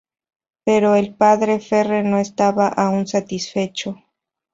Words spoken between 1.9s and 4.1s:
no estaba aún satisfecho.